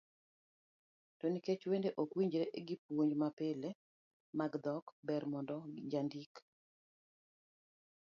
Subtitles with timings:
[1.19, 3.69] To nikech wende ok winjre gi puonj mapile
[4.37, 5.55] mag dhok, ber mondo
[5.91, 6.33] jandik